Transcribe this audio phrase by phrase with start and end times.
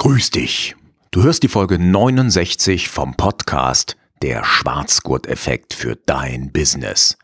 [0.00, 0.76] Grüß dich.
[1.10, 7.18] Du hörst die Folge 69 vom Podcast Der Schwarzgurt-Effekt für dein Business.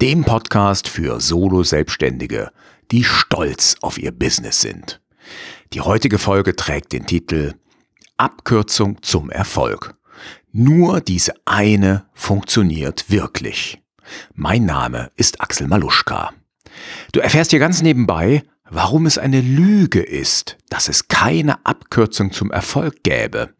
[0.00, 2.50] Dem Podcast für Solo-Selbstständige,
[2.90, 5.02] die stolz auf ihr Business sind.
[5.74, 7.56] Die heutige Folge trägt den Titel
[8.16, 9.94] Abkürzung zum Erfolg.
[10.50, 13.82] Nur diese eine funktioniert wirklich.
[14.32, 16.32] Mein Name ist Axel Maluschka.
[17.12, 22.50] Du erfährst hier ganz nebenbei, warum es eine Lüge ist, dass es keine Abkürzung zum
[22.50, 23.50] Erfolg gäbe,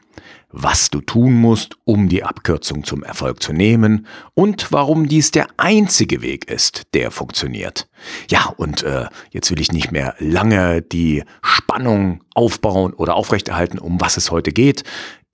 [0.56, 5.48] was du tun musst, um die Abkürzung zum Erfolg zu nehmen und warum dies der
[5.56, 7.88] einzige Weg ist, der funktioniert.
[8.30, 14.00] Ja, und äh, jetzt will ich nicht mehr lange die Spannung aufbauen oder aufrechterhalten, um
[14.00, 14.84] was es heute geht.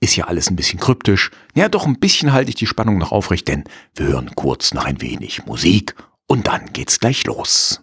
[0.01, 1.31] Ist ja alles ein bisschen kryptisch.
[1.55, 3.65] Ja, doch ein bisschen halte ich die Spannung noch aufrecht, denn
[3.95, 5.95] wir hören kurz noch ein wenig Musik
[6.27, 7.83] und dann geht's gleich los.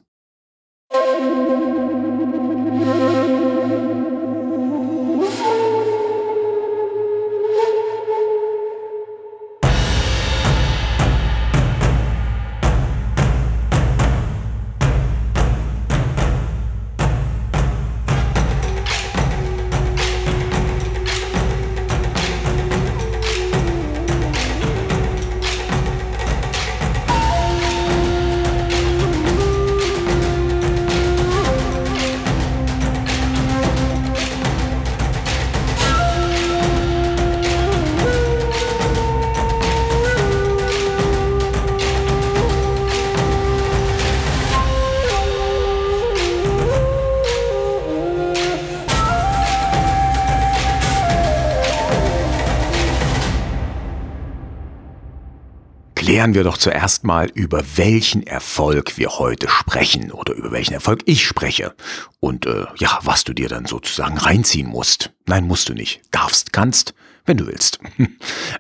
[56.18, 61.04] Klären wir doch zuerst mal, über welchen Erfolg wir heute sprechen oder über welchen Erfolg
[61.06, 61.76] ich spreche.
[62.20, 65.12] Und äh, ja, was du dir dann sozusagen reinziehen musst.
[65.28, 66.02] Nein, musst du nicht.
[66.10, 66.96] Darfst, kannst,
[67.28, 67.78] wenn du willst.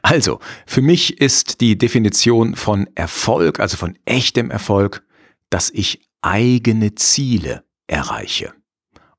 [0.03, 5.03] Also, für mich ist die Definition von Erfolg, also von echtem Erfolg,
[5.49, 8.53] dass ich eigene Ziele erreiche.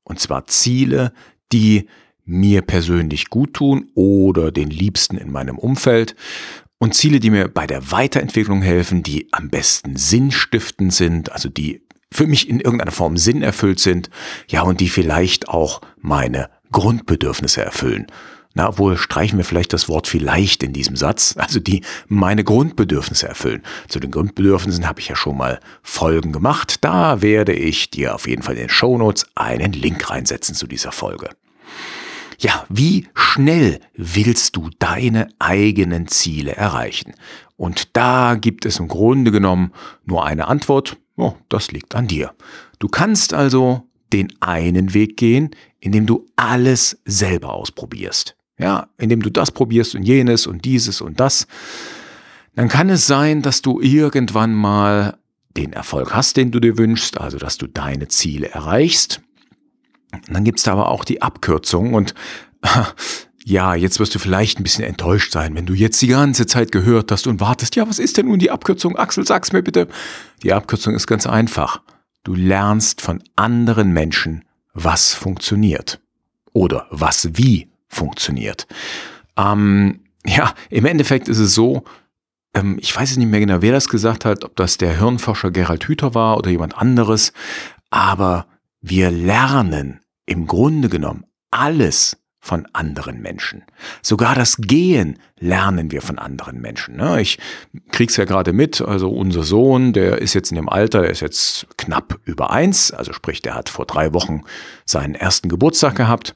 [0.03, 1.11] Und zwar Ziele,
[1.51, 1.89] die
[2.23, 6.15] mir persönlich gut tun oder den Liebsten in meinem Umfeld
[6.79, 11.81] und Ziele, die mir bei der Weiterentwicklung helfen, die am besten sinnstiftend sind, also die
[12.11, 14.09] für mich in irgendeiner Form Sinn erfüllt sind,
[14.47, 18.07] ja, und die vielleicht auch meine Grundbedürfnisse erfüllen.
[18.55, 23.27] Na, wohl streichen wir vielleicht das Wort vielleicht in diesem Satz, also die meine Grundbedürfnisse
[23.27, 23.61] erfüllen.
[23.87, 26.83] Zu den Grundbedürfnissen habe ich ja schon mal Folgen gemacht.
[26.83, 30.91] Da werde ich dir auf jeden Fall in den Shownotes einen Link reinsetzen zu dieser
[30.91, 31.29] Folge.
[32.41, 37.13] Ja, wie schnell willst du deine eigenen Ziele erreichen?
[37.57, 39.73] Und da gibt es im Grunde genommen
[40.05, 40.95] nur eine Antwort.
[41.17, 42.33] Oh, das liegt an dir.
[42.79, 45.51] Du kannst also den einen Weg gehen,
[45.81, 48.37] indem du alles selber ausprobierst.
[48.57, 51.45] Ja, indem du das probierst und jenes und dieses und das.
[52.55, 55.17] Dann kann es sein, dass du irgendwann mal
[55.57, 59.21] den Erfolg hast, den du dir wünschst, also dass du deine Ziele erreichst.
[60.27, 62.13] Dann gibt's da aber auch die Abkürzung und
[63.45, 66.71] ja, jetzt wirst du vielleicht ein bisschen enttäuscht sein, wenn du jetzt die ganze Zeit
[66.71, 68.95] gehört hast und wartest, ja, was ist denn nun die Abkürzung?
[68.95, 69.87] Axel, sag's mir bitte.
[70.43, 71.81] Die Abkürzung ist ganz einfach.
[72.23, 75.99] Du lernst von anderen Menschen, was funktioniert.
[76.53, 78.67] Oder was wie funktioniert.
[79.37, 81.83] Ähm, ja, im Endeffekt ist es so,
[82.53, 85.85] ähm, ich weiß nicht mehr genau, wer das gesagt hat, ob das der Hirnforscher Gerald
[85.85, 87.33] Hüther war oder jemand anderes,
[87.89, 88.47] aber
[88.81, 93.63] wir lernen im Grunde genommen alles von anderen Menschen.
[94.01, 96.95] Sogar das Gehen lernen wir von anderen Menschen.
[96.95, 97.21] Ne?
[97.21, 97.37] Ich
[97.91, 101.19] krieg's ja gerade mit, also unser Sohn, der ist jetzt in dem Alter, der ist
[101.19, 104.43] jetzt knapp über eins, also sprich, der hat vor drei Wochen
[104.85, 106.33] seinen ersten Geburtstag gehabt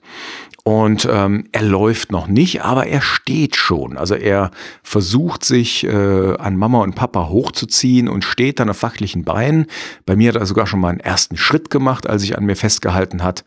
[0.65, 3.97] und ähm, er läuft noch nicht, aber er steht schon.
[3.97, 4.49] Also er
[4.81, 9.65] versucht sich äh, an Mama und Papa hochzuziehen und steht dann auf fachlichen Beinen.
[10.05, 12.55] Bei mir hat er sogar schon mal einen ersten Schritt gemacht, als ich an mir
[12.55, 13.43] festgehalten hat.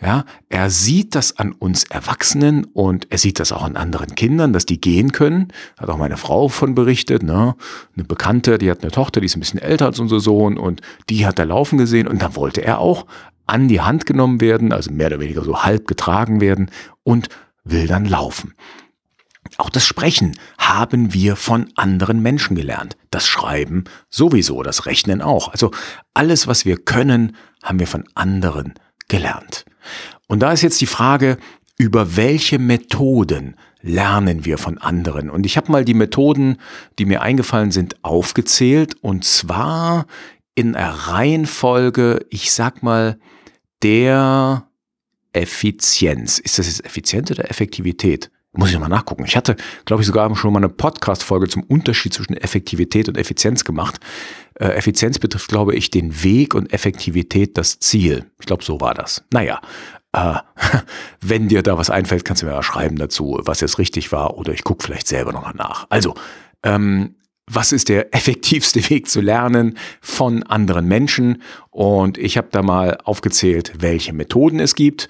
[0.00, 4.52] Ja, er sieht das an uns Erwachsenen und er sieht das auch an anderen Kindern,
[4.52, 5.48] dass die gehen können.
[5.76, 7.24] Hat auch meine Frau von berichtet.
[7.24, 7.56] Ne?
[7.96, 10.82] Eine Bekannte, die hat eine Tochter, die ist ein bisschen älter als unser Sohn und
[11.08, 13.06] die hat er laufen gesehen und dann wollte er auch
[13.50, 16.70] an die Hand genommen werden, also mehr oder weniger so halb getragen werden
[17.02, 17.28] und
[17.64, 18.54] will dann laufen.
[19.58, 22.96] Auch das Sprechen haben wir von anderen Menschen gelernt.
[23.10, 25.48] Das Schreiben sowieso, das Rechnen auch.
[25.48, 25.72] Also
[26.14, 28.74] alles, was wir können, haben wir von anderen
[29.08, 29.64] gelernt.
[30.28, 31.36] Und da ist jetzt die Frage,
[31.76, 35.30] über welche Methoden lernen wir von anderen?
[35.30, 36.58] Und ich habe mal die Methoden,
[36.98, 38.94] die mir eingefallen sind, aufgezählt.
[39.00, 40.06] Und zwar
[40.54, 43.18] in einer Reihenfolge, ich sag mal,
[43.82, 44.66] der
[45.32, 46.38] Effizienz.
[46.38, 48.30] Ist das jetzt Effizienz oder Effektivität?
[48.52, 49.24] Muss ich mal nachgucken.
[49.24, 49.54] Ich hatte,
[49.84, 54.00] glaube ich, sogar schon mal eine Podcast-Folge zum Unterschied zwischen Effektivität und Effizienz gemacht.
[54.54, 58.26] Äh, Effizienz betrifft, glaube ich, den Weg und Effektivität das Ziel.
[58.40, 59.22] Ich glaube, so war das.
[59.32, 59.60] Naja,
[60.12, 60.34] äh,
[61.20, 64.36] wenn dir da was einfällt, kannst du mir mal schreiben dazu, was jetzt richtig war
[64.36, 65.86] oder ich gucke vielleicht selber noch nach.
[65.88, 66.14] Also,
[66.64, 67.14] ähm,
[67.52, 71.42] was ist der effektivste Weg zu lernen von anderen Menschen?
[71.70, 75.08] Und ich habe da mal aufgezählt, welche Methoden es gibt.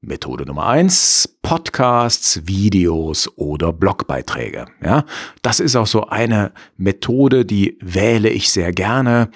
[0.00, 4.66] Methode Nummer eins: Podcasts, Videos oder Blogbeiträge.
[4.82, 5.04] Ja,
[5.42, 9.30] das ist auch so eine Methode, die wähle ich sehr gerne,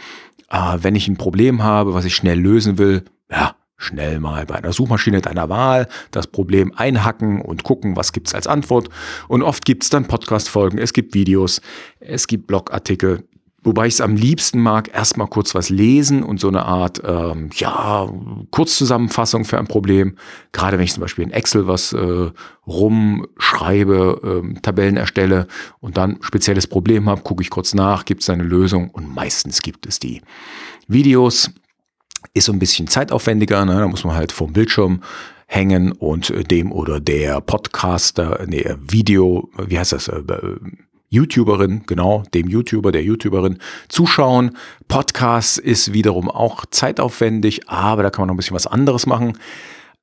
[0.51, 3.05] äh, wenn ich ein Problem habe, was ich schnell lösen will.
[3.31, 8.35] Ja, schnell mal bei einer Suchmaschine deiner Wahl das Problem einhacken und gucken, was gibt's
[8.35, 8.89] als Antwort.
[9.29, 11.63] Und oft gibt's dann Podcast-Folgen, es gibt Videos,
[12.01, 13.25] es gibt Blogartikel.
[13.65, 17.51] Wobei ich es am liebsten mag, erstmal kurz was lesen und so eine Art, ähm,
[17.55, 18.09] ja,
[18.51, 20.17] Kurzzusammenfassung für ein Problem.
[20.53, 22.31] Gerade wenn ich zum Beispiel in Excel was äh,
[22.67, 25.49] rumschreibe, äh, Tabellen erstelle
[25.81, 29.61] und dann spezielles Problem habe, gucke ich kurz nach, gibt es eine Lösung und meistens
[29.61, 30.23] gibt es die.
[30.87, 31.51] Videos
[32.35, 33.81] ist so ein bisschen zeitaufwendiger, ne?
[33.81, 35.03] da muss man halt vom Bildschirm
[35.47, 40.23] hängen und dem oder der Podcaster, nee, Video, wie heißt das, äh,
[41.11, 44.56] YouTuberin, genau, dem YouTuber, der YouTuberin zuschauen.
[44.88, 49.38] Podcast ist wiederum auch zeitaufwendig, aber da kann man noch ein bisschen was anderes machen.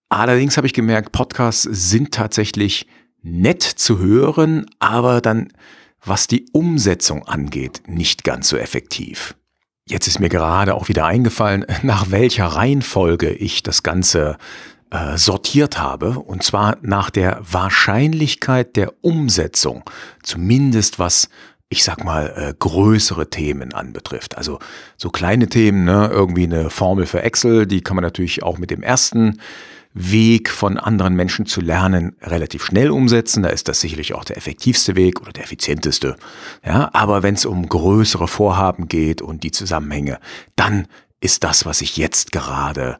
[0.09, 2.87] Allerdings habe ich gemerkt, Podcasts sind tatsächlich
[3.21, 5.49] nett zu hören, aber dann,
[6.03, 9.35] was die Umsetzung angeht, nicht ganz so effektiv.
[9.87, 14.37] Jetzt ist mir gerade auch wieder eingefallen, nach welcher Reihenfolge ich das Ganze
[14.89, 19.83] äh, sortiert habe, und zwar nach der Wahrscheinlichkeit der Umsetzung,
[20.23, 21.29] zumindest was
[21.69, 24.37] ich sag mal, äh, größere Themen anbetrifft.
[24.37, 24.59] Also
[24.97, 28.69] so kleine Themen, ne, irgendwie eine Formel für Excel, die kann man natürlich auch mit
[28.69, 29.41] dem ersten
[29.97, 33.43] Weg von anderen Menschen zu lernen relativ schnell umsetzen.
[33.43, 36.17] Da ist das sicherlich auch der effektivste Weg oder der effizienteste.
[36.65, 40.19] Ja, aber wenn es um größere Vorhaben geht und die Zusammenhänge,
[40.57, 40.87] dann
[41.21, 42.99] ist das, was ich jetzt gerade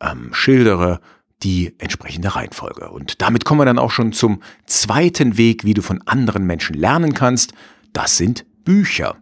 [0.00, 1.00] ähm, schildere,
[1.42, 2.90] die entsprechende Reihenfolge.
[2.90, 6.74] Und damit kommen wir dann auch schon zum zweiten Weg, wie du von anderen Menschen
[6.74, 7.54] lernen kannst.
[7.94, 9.16] Das sind Bücher.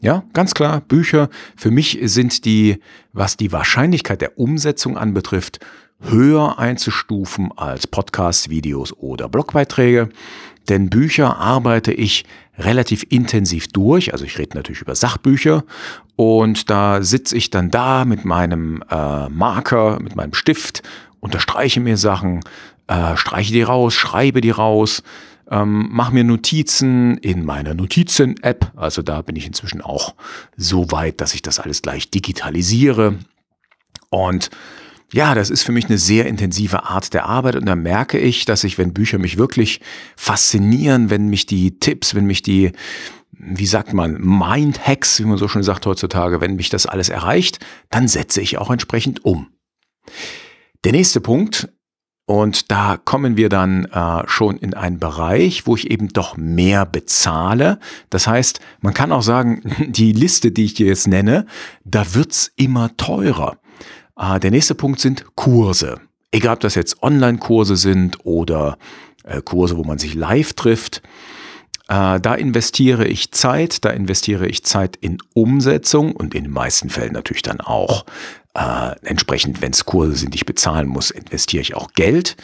[0.00, 2.80] Ja, ganz klar, Bücher für mich sind die,
[3.12, 5.58] was die Wahrscheinlichkeit der Umsetzung anbetrifft,
[6.00, 10.08] höher einzustufen als Podcasts, Videos oder Blogbeiträge.
[10.68, 12.24] Denn Bücher arbeite ich
[12.58, 14.12] relativ intensiv durch.
[14.12, 15.64] Also ich rede natürlich über Sachbücher
[16.16, 20.82] und da sitze ich dann da mit meinem äh, Marker, mit meinem Stift
[21.20, 22.40] unterstreiche mir Sachen,
[22.86, 25.02] äh, streiche die raus, schreibe die raus,
[25.50, 28.72] ähm, mache mir Notizen in meiner Notizen-App.
[28.76, 30.14] Also da bin ich inzwischen auch
[30.56, 33.16] so weit, dass ich das alles gleich digitalisiere.
[34.10, 34.50] Und
[35.12, 38.44] ja, das ist für mich eine sehr intensive Art der Arbeit und da merke ich,
[38.44, 39.80] dass ich, wenn Bücher mich wirklich
[40.16, 42.72] faszinieren, wenn mich die Tipps, wenn mich die,
[43.32, 47.58] wie sagt man, Mind-Hacks, wie man so schon sagt heutzutage, wenn mich das alles erreicht,
[47.90, 49.48] dann setze ich auch entsprechend um.
[50.84, 51.68] Der nächste Punkt,
[52.26, 56.84] und da kommen wir dann äh, schon in einen Bereich, wo ich eben doch mehr
[56.84, 57.78] bezahle.
[58.10, 61.46] Das heißt, man kann auch sagen, die Liste, die ich dir jetzt nenne,
[61.84, 63.56] da wird's immer teurer.
[64.18, 66.00] Äh, der nächste Punkt sind Kurse.
[66.30, 68.76] Egal, ob das jetzt Online-Kurse sind oder
[69.24, 71.02] äh, Kurse, wo man sich live trifft.
[71.88, 76.90] Äh, da investiere ich Zeit, da investiere ich Zeit in Umsetzung und in den meisten
[76.90, 78.04] Fällen natürlich dann auch
[78.54, 82.36] äh, entsprechend, wenn es Kurse sind, die ich bezahlen muss, investiere ich auch Geld.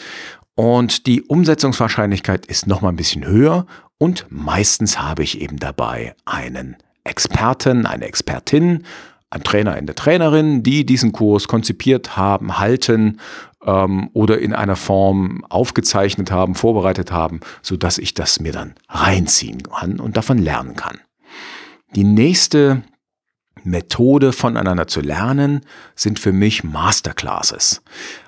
[0.54, 3.66] Und die Umsetzungswahrscheinlichkeit ist noch mal ein bisschen höher
[3.98, 8.84] und meistens habe ich eben dabei einen Experten, eine Expertin,
[9.30, 13.20] ein Trainer, eine Trainerin, die diesen Kurs konzipiert haben, halten
[13.64, 18.74] ähm, oder in einer Form aufgezeichnet haben, vorbereitet haben, so dass ich das mir dann
[18.88, 21.00] reinziehen kann und davon lernen kann.
[21.94, 22.82] Die nächste
[23.64, 25.60] Methode voneinander zu lernen,
[25.94, 27.82] sind für mich Masterclasses.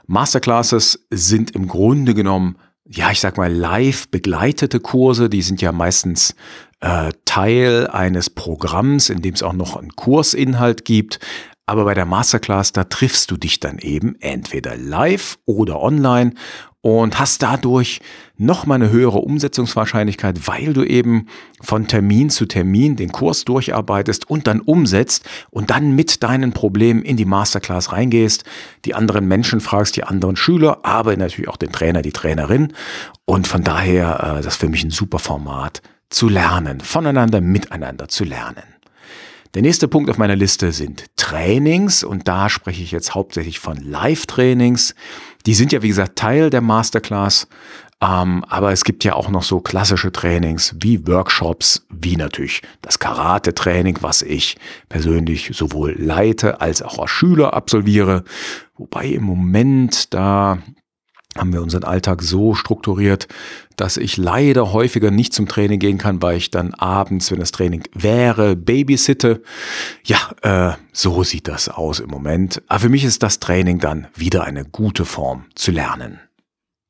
[0.07, 2.57] Masterclasses sind im Grunde genommen,
[2.89, 6.35] ja, ich sag mal, live begleitete Kurse, die sind ja meistens
[6.81, 11.21] äh, Teil eines Programms, in dem es auch noch einen Kursinhalt gibt.
[11.67, 16.33] Aber bei der Masterclass, da triffst du dich dann eben entweder live oder online
[16.81, 18.01] und hast dadurch
[18.39, 21.27] nochmal eine höhere Umsetzungswahrscheinlichkeit, weil du eben
[21.61, 27.03] von Termin zu Termin den Kurs durcharbeitest und dann umsetzt und dann mit deinen Problemen
[27.03, 28.45] in die Masterclass reingehst,
[28.85, 32.73] die anderen Menschen fragst, die anderen Schüler, aber natürlich auch den Trainer, die Trainerin.
[33.25, 38.09] Und von daher, äh, das ist für mich ein super Format zu lernen, voneinander, miteinander
[38.09, 38.63] zu lernen.
[39.55, 43.79] Der nächste Punkt auf meiner Liste sind Trainings und da spreche ich jetzt hauptsächlich von
[43.79, 44.95] Live-Trainings.
[45.47, 47.49] Die sind ja, wie gesagt, Teil der Masterclass.
[48.03, 52.99] Ähm, aber es gibt ja auch noch so klassische Trainings wie Workshops, wie natürlich das
[52.99, 54.59] Karate-Training, was ich
[54.91, 58.25] persönlich sowohl leite als auch als Schüler absolviere.
[58.77, 60.59] Wobei im Moment da
[61.39, 63.29] haben wir unseren Alltag so strukturiert,
[63.77, 67.53] dass ich leider häufiger nicht zum Training gehen kann, weil ich dann abends, wenn das
[67.53, 69.43] Training wäre, babysitte.
[70.05, 72.63] Ja, äh, so sieht das aus im Moment.
[72.69, 76.21] Aber für mich ist das Training dann wieder eine gute Form zu lernen.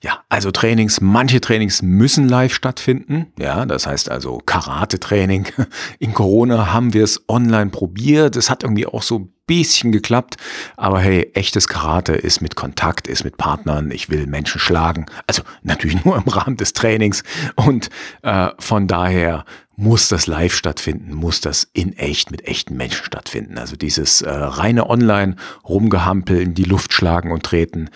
[0.06, 3.26] Ja, also Trainings, manche Trainings müssen live stattfinden.
[3.40, 5.48] Ja, das heißt also Karate-Training.
[5.98, 8.36] In Corona haben wir es online probiert.
[8.36, 10.36] Es hat irgendwie auch so ein bisschen geklappt.
[10.76, 13.90] Aber hey, echtes Karate ist mit Kontakt, ist mit Partnern.
[13.90, 15.06] Ich will Menschen schlagen.
[15.26, 17.24] Also natürlich nur im Rahmen des Trainings.
[17.56, 17.90] Und
[18.22, 19.44] äh, von daher
[19.74, 23.58] muss das live stattfinden, muss das in echt mit echten Menschen stattfinden.
[23.58, 25.34] Also dieses äh, reine Online
[25.68, 27.90] rumgehampeln, die Luft schlagen und treten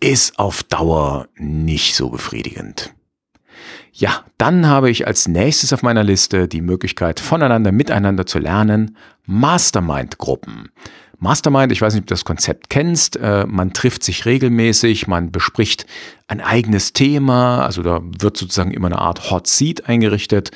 [0.00, 2.94] ist auf Dauer nicht so befriedigend.
[3.92, 8.96] Ja, dann habe ich als nächstes auf meiner Liste die Möglichkeit, voneinander miteinander zu lernen,
[9.26, 10.70] Mastermind-Gruppen.
[11.18, 15.30] Mastermind, ich weiß nicht, ob du das Konzept kennst, äh, man trifft sich regelmäßig, man
[15.30, 15.84] bespricht
[16.28, 20.50] ein eigenes Thema, also da wird sozusagen immer eine Art Hot Seat eingerichtet,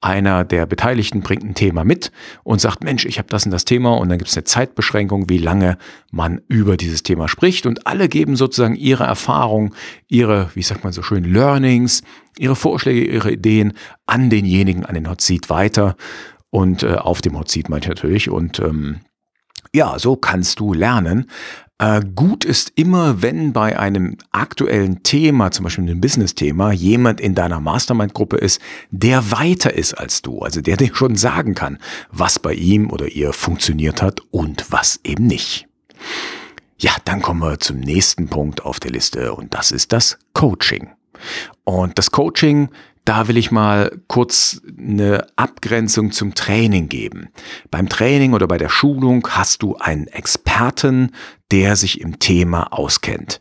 [0.00, 2.12] einer der Beteiligten bringt ein Thema mit
[2.44, 3.94] und sagt, Mensch, ich habe das und das Thema.
[3.94, 5.76] Und dann gibt es eine Zeitbeschränkung, wie lange
[6.10, 7.66] man über dieses Thema spricht.
[7.66, 9.74] Und alle geben sozusagen ihre Erfahrung,
[10.06, 12.02] ihre, wie sagt man so schön, Learnings,
[12.38, 13.72] ihre Vorschläge, ihre Ideen
[14.06, 15.96] an denjenigen, an den Hot Seat weiter.
[16.50, 18.30] Und äh, auf dem Hot Seat meine ich natürlich.
[18.30, 19.00] Und ähm,
[19.74, 21.26] ja, so kannst du lernen.
[21.78, 27.36] Äh, gut ist immer, wenn bei einem aktuellen Thema, zum Beispiel einem Business-Thema, jemand in
[27.36, 31.78] deiner Mastermind-Gruppe ist, der weiter ist als du, also der dir schon sagen kann,
[32.10, 35.68] was bei ihm oder ihr funktioniert hat und was eben nicht.
[36.80, 40.90] Ja, dann kommen wir zum nächsten Punkt auf der Liste und das ist das Coaching.
[41.64, 42.70] Und das Coaching
[43.08, 47.30] da will ich mal kurz eine Abgrenzung zum Training geben.
[47.70, 51.12] Beim Training oder bei der Schulung hast du einen Experten,
[51.50, 53.40] der sich im Thema auskennt.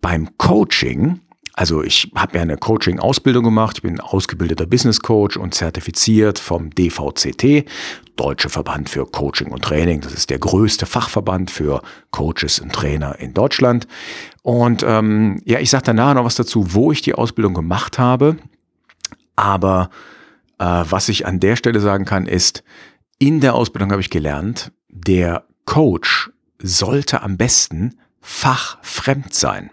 [0.00, 1.18] Beim Coaching,
[1.54, 6.70] also ich habe ja eine Coaching-Ausbildung gemacht, ich bin ausgebildeter Business Coach und zertifiziert vom
[6.70, 7.68] DVCT,
[8.14, 10.00] Deutsche Verband für Coaching und Training.
[10.00, 11.82] Das ist der größte Fachverband für
[12.12, 13.88] Coaches und Trainer in Deutschland.
[14.42, 18.36] Und ähm, ja, ich sage danach noch was dazu, wo ich die Ausbildung gemacht habe.
[19.36, 19.90] Aber
[20.58, 22.62] äh, was ich an der Stelle sagen kann, ist,
[23.18, 29.70] in der Ausbildung habe ich gelernt, der Coach sollte am besten fachfremd sein.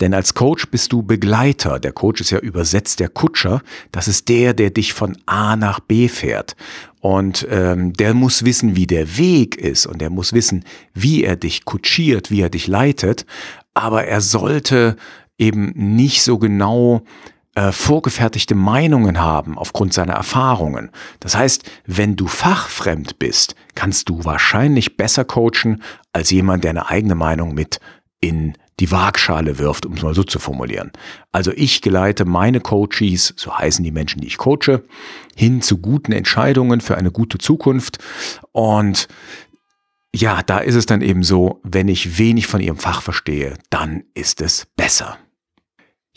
[0.00, 1.80] Denn als Coach bist du Begleiter.
[1.80, 3.62] Der Coach ist ja übersetzt der Kutscher.
[3.92, 6.56] Das ist der, der dich von A nach B fährt.
[7.00, 9.86] Und ähm, der muss wissen, wie der Weg ist.
[9.86, 10.64] Und der muss wissen,
[10.94, 13.26] wie er dich kutschiert, wie er dich leitet.
[13.74, 14.96] Aber er sollte
[15.38, 17.02] eben nicht so genau
[17.56, 20.90] äh, vorgefertigte Meinungen haben aufgrund seiner Erfahrungen.
[21.20, 25.82] Das heißt, wenn du fachfremd bist, kannst du wahrscheinlich besser coachen
[26.12, 27.80] als jemand, der eine eigene Meinung mit
[28.20, 30.92] in die Waagschale wirft, um es mal so zu formulieren.
[31.32, 34.84] Also ich geleite meine Coaches, so heißen die Menschen, die ich coache,
[35.34, 37.98] hin zu guten Entscheidungen für eine gute Zukunft.
[38.52, 39.08] Und
[40.14, 44.04] ja, da ist es dann eben so, wenn ich wenig von ihrem Fach verstehe, dann
[44.12, 45.16] ist es besser.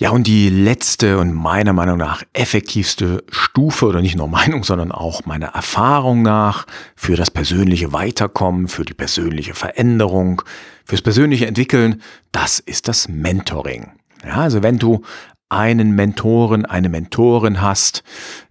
[0.01, 4.93] Ja, und die letzte und meiner Meinung nach effektivste Stufe, oder nicht nur Meinung, sondern
[4.93, 6.65] auch meiner Erfahrung nach,
[6.95, 10.41] für das persönliche Weiterkommen, für die persönliche Veränderung,
[10.85, 12.01] fürs persönliche Entwickeln,
[12.31, 13.91] das ist das Mentoring.
[14.25, 15.01] Ja, also wenn du
[15.49, 18.03] einen Mentoren, eine Mentorin hast,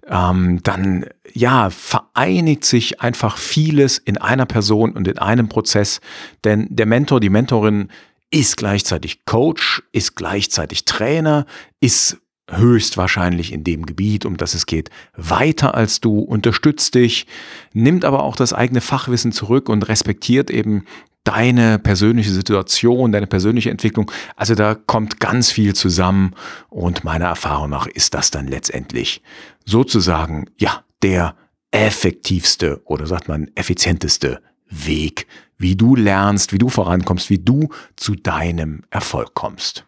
[0.06, 6.02] ähm, dann ja, vereinigt sich einfach vieles in einer Person und in einem Prozess.
[6.44, 7.88] Denn der Mentor, die Mentorin
[8.30, 11.46] ist gleichzeitig Coach, ist gleichzeitig Trainer,
[11.80, 12.18] ist
[12.50, 17.26] höchstwahrscheinlich in dem Gebiet, um das es geht, weiter als du, unterstützt dich,
[17.72, 20.84] nimmt aber auch das eigene Fachwissen zurück und respektiert eben
[21.24, 24.10] deine persönliche Situation, deine persönliche Entwicklung.
[24.34, 26.34] Also da kommt ganz viel zusammen
[26.70, 29.20] und meiner Erfahrung nach ist das dann letztendlich
[29.66, 31.36] sozusagen, ja, der
[31.70, 35.26] effektivste oder sagt man effizienteste Weg,
[35.58, 39.84] wie du lernst, wie du vorankommst, wie du zu deinem Erfolg kommst.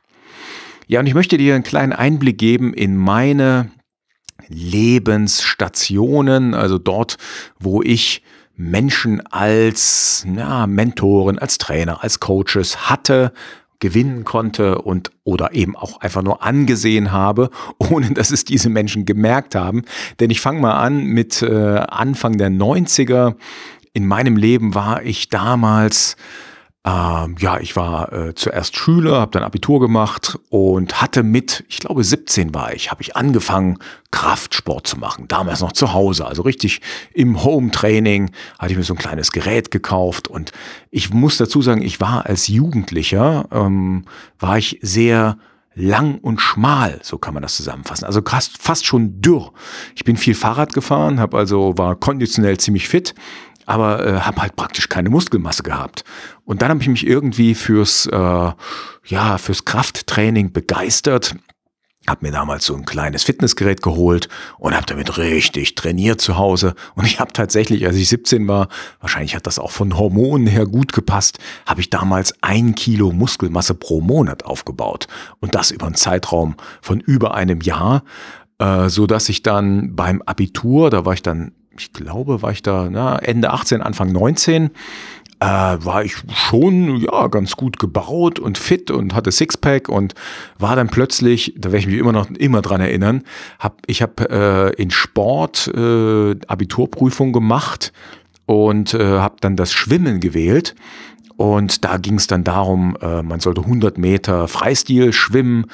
[0.88, 3.70] Ja, und ich möchte dir einen kleinen Einblick geben in meine
[4.48, 7.18] Lebensstationen, also dort,
[7.60, 8.22] wo ich
[8.56, 13.32] Menschen als ja, Mentoren, als Trainer, als Coaches hatte,
[13.78, 17.48] gewinnen konnte und oder eben auch einfach nur angesehen habe,
[17.78, 19.84] ohne dass es diese Menschen gemerkt haben.
[20.18, 23.36] Denn ich fange mal an mit äh, Anfang der 90er
[23.92, 26.16] in meinem Leben war ich damals
[26.82, 31.78] ähm, ja, ich war äh, zuerst Schüler, habe dann Abitur gemacht und hatte mit, ich
[31.78, 33.78] glaube 17 war ich, habe ich angefangen
[34.10, 35.28] Kraftsport zu machen.
[35.28, 36.80] Damals noch zu Hause, also richtig
[37.12, 40.52] im Home-Training hatte ich mir so ein kleines Gerät gekauft und
[40.90, 44.06] ich muss dazu sagen, ich war als Jugendlicher ähm,
[44.38, 45.36] war ich sehr
[45.74, 48.06] lang und schmal, so kann man das zusammenfassen.
[48.06, 49.52] Also fast schon dürr.
[49.94, 53.14] Ich bin viel Fahrrad gefahren, habe also war konditionell ziemlich fit
[53.66, 56.04] aber äh, habe halt praktisch keine Muskelmasse gehabt.
[56.44, 61.34] Und dann habe ich mich irgendwie fürs, äh, ja, fürs Krafttraining begeistert.
[62.06, 66.74] Hab mir damals so ein kleines Fitnessgerät geholt und habe damit richtig trainiert zu Hause.
[66.94, 68.68] Und ich habe tatsächlich, als ich 17 war,
[69.00, 73.74] wahrscheinlich hat das auch von Hormonen her gut gepasst, habe ich damals ein Kilo Muskelmasse
[73.74, 75.08] pro Monat aufgebaut.
[75.40, 78.02] Und das über einen Zeitraum von über einem Jahr,
[78.58, 82.62] äh, so dass ich dann beim Abitur, da war ich dann ich glaube, war ich
[82.62, 84.70] da na, Ende 18, Anfang 19,
[85.40, 90.14] äh, war ich schon ja ganz gut gebaut und fit und hatte Sixpack und
[90.58, 93.22] war dann plötzlich, da werde ich mich immer noch immer dran erinnern,
[93.58, 97.92] hab, ich habe äh, in Sport äh, Abiturprüfung gemacht
[98.44, 100.74] und äh, habe dann das Schwimmen gewählt.
[101.36, 105.64] Und da ging es dann darum, äh, man sollte 100 Meter Freistil schwimmen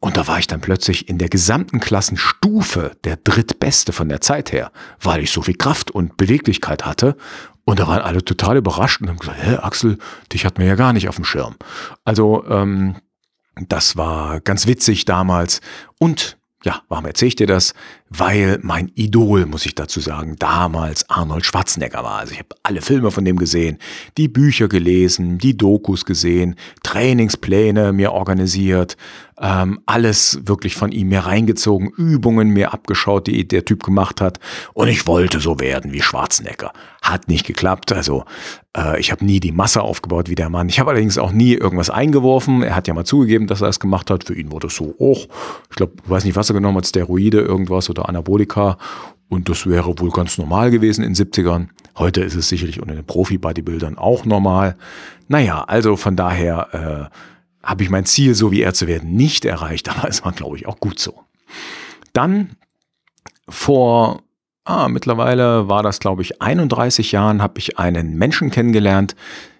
[0.00, 4.52] und da war ich dann plötzlich in der gesamten Klassenstufe der drittbeste von der Zeit
[4.52, 7.16] her, weil ich so viel Kraft und Beweglichkeit hatte.
[7.64, 9.98] Und da waren alle total überrascht und haben gesagt, hä, Axel,
[10.32, 11.56] dich hat mir ja gar nicht auf dem Schirm.
[12.04, 12.96] Also ähm,
[13.68, 15.60] das war ganz witzig damals.
[15.98, 17.74] Und ja, warum erzähle ich dir das?
[18.08, 22.18] Weil mein Idol, muss ich dazu sagen, damals Arnold Schwarzenegger war.
[22.18, 23.78] Also ich habe alle Filme von dem gesehen,
[24.16, 28.96] die Bücher gelesen, die Dokus gesehen, Trainingspläne mir organisiert,
[29.40, 34.40] ähm, alles wirklich von ihm mir reingezogen, Übungen mir abgeschaut, die der Typ gemacht hat.
[34.72, 36.72] Und ich wollte so werden wie Schwarzenegger.
[37.02, 37.92] Hat nicht geklappt.
[37.92, 38.24] Also
[38.76, 40.68] äh, ich habe nie die Masse aufgebaut wie der Mann.
[40.68, 42.62] Ich habe allerdings auch nie irgendwas eingeworfen.
[42.62, 44.24] Er hat ja mal zugegeben, dass er das gemacht hat.
[44.24, 45.26] Für ihn wurde es so hoch.
[45.70, 48.78] Ich glaube, weiß nicht, was er genommen hat, Steroide, irgendwas oder Anabolika.
[49.28, 51.68] Und das wäre wohl ganz normal gewesen in den 70ern.
[51.98, 54.76] Heute ist es sicherlich unter den Profi-Bodybuildern auch normal.
[55.28, 57.16] Naja, also von daher äh,
[57.66, 60.56] habe ich mein Ziel, so wie er zu werden, nicht erreicht, aber es war, glaube
[60.56, 61.24] ich, auch gut so.
[62.12, 62.56] Dann
[63.48, 64.22] vor,
[64.64, 69.14] ah, mittlerweile war das, glaube ich, 31 Jahren, habe ich einen Menschen kennengelernt,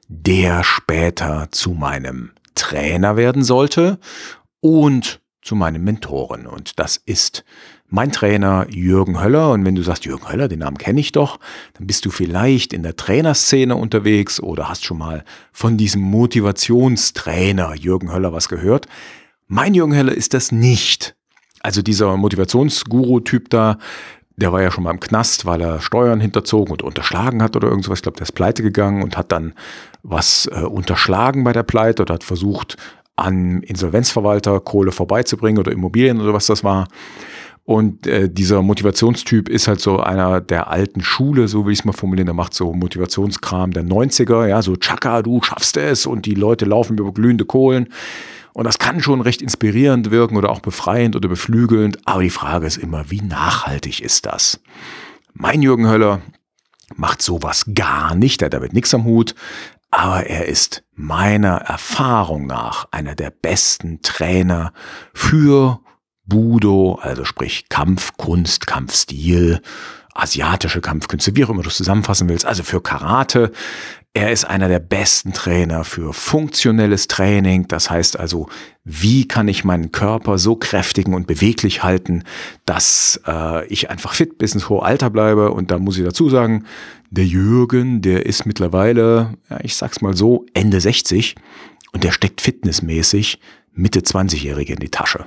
[0.09, 3.99] der später zu meinem Trainer werden sollte
[4.61, 6.47] und zu meinem Mentoren.
[6.47, 7.45] Und das ist
[7.97, 9.53] mein Trainer Jürgen Höller.
[9.53, 11.41] Und wenn du sagst, Jürgen Höller, den Namen kenne ich doch,
[11.79, 17.75] dann bist du vielleicht in der Trainerszene unterwegs oder hast schon mal von diesem Motivationstrainer
[17.75, 18.87] Jürgen Höller was gehört.
[19.49, 21.17] Mein Jürgen Höller ist das nicht.
[21.61, 23.79] Also dieser Motivationsguru-Typ da,
[24.37, 27.69] der war ja schon mal im Knast, weil er Steuern hinterzogen und unterschlagen hat oder
[27.69, 28.01] irgendwas.
[28.01, 29.55] Ich glaube, der ist pleite gegangen und hat dann
[30.03, 32.77] was äh, unterschlagen bei der Pleite oder hat versucht,
[33.17, 36.89] an Insolvenzverwalter Kohle vorbeizubringen oder Immobilien oder was das war.
[37.67, 41.85] Und äh, dieser Motivationstyp ist halt so einer der alten Schule, so will ich es
[41.85, 42.27] mal formulieren.
[42.27, 46.65] Der macht so Motivationskram der 90er, ja, so Chaka, du schaffst es und die Leute
[46.65, 47.89] laufen über glühende Kohlen.
[48.53, 51.99] Und das kann schon recht inspirierend wirken oder auch befreiend oder beflügelnd.
[52.07, 54.61] Aber die Frage ist immer, wie nachhaltig ist das?
[55.35, 56.23] Mein Jürgen Höller
[56.95, 59.35] macht sowas gar nicht, er hat damit nichts am Hut.
[59.91, 64.73] Aber er ist meiner Erfahrung nach einer der besten Trainer
[65.13, 65.81] für
[66.27, 69.61] Budo, also sprich Kampfkunst, Kampfstil,
[70.15, 73.53] asiatische Kampfkünste, wie auch immer du es zusammenfassen willst, also für Karate.
[74.15, 77.69] Er ist einer der besten Trainer für funktionelles Training.
[77.69, 78.49] Das heißt also,
[78.83, 82.25] wie kann ich meinen Körper so kräftigen und beweglich halten,
[82.65, 85.51] dass äh, ich einfach fit bis ins hohe Alter bleibe.
[85.51, 86.65] Und da muss ich dazu sagen,
[87.11, 91.35] der Jürgen, der ist mittlerweile, ja, ich sag's mal so, Ende 60
[91.93, 93.39] und der steckt fitnessmäßig
[93.75, 95.27] Mitte 20-Jährige in die Tasche.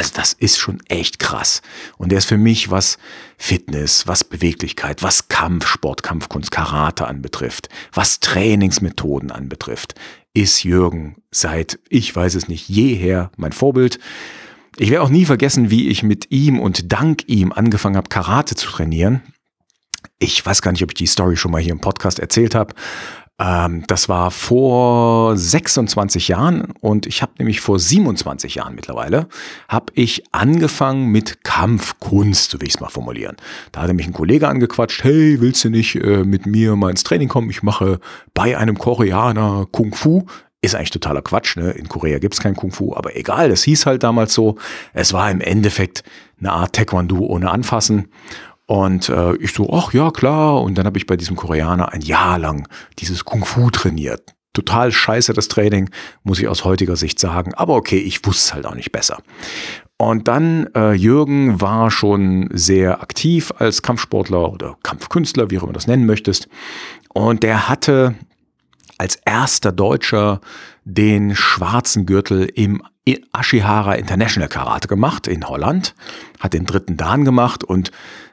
[0.00, 1.60] Also das ist schon echt krass.
[1.98, 2.96] Und der ist für mich, was
[3.36, 9.94] Fitness, was Beweglichkeit, was Kampfsport, Kampfkunst, Karate anbetrifft, was Trainingsmethoden anbetrifft,
[10.32, 13.98] ist Jürgen seit, ich weiß es nicht, jeher mein Vorbild.
[14.78, 18.54] Ich werde auch nie vergessen, wie ich mit ihm und dank ihm angefangen habe, Karate
[18.54, 19.20] zu trainieren.
[20.18, 22.74] Ich weiß gar nicht, ob ich die Story schon mal hier im Podcast erzählt habe,
[23.40, 29.28] ähm, das war vor 26 Jahren und ich habe nämlich vor 27 Jahren mittlerweile,
[29.66, 33.36] habe ich angefangen mit Kampfkunst, so will ich es mal formulieren.
[33.72, 37.02] Da hatte mich ein Kollege angequatscht, hey, willst du nicht äh, mit mir mal ins
[37.02, 37.48] Training kommen?
[37.48, 37.98] Ich mache
[38.34, 40.26] bei einem Koreaner Kung Fu.
[40.62, 41.70] Ist eigentlich totaler Quatsch, ne?
[41.70, 44.56] In Korea gibt's kein Kung Fu, aber egal, das hieß halt damals so.
[44.92, 46.04] Es war im Endeffekt
[46.38, 48.08] eine Art Taekwondo ohne Anfassen.
[48.70, 50.62] Und äh, ich so, ach ja, klar.
[50.62, 52.68] Und dann habe ich bei diesem Koreaner ein Jahr lang
[53.00, 54.22] dieses Kung Fu trainiert.
[54.52, 55.90] Total scheiße das Training,
[56.22, 57.52] muss ich aus heutiger Sicht sagen.
[57.54, 59.18] Aber okay, ich wusste es halt auch nicht besser.
[59.96, 65.72] Und dann, äh, Jürgen war schon sehr aktiv als Kampfsportler oder Kampfkünstler, wie auch immer
[65.72, 66.46] du das nennen möchtest.
[67.12, 68.14] Und der hatte
[68.98, 70.40] als erster Deutscher
[70.84, 72.84] den schwarzen Gürtel im
[73.32, 75.96] Ashihara International Karate gemacht in Holland,
[76.38, 77.90] hat den dritten Dan gemacht und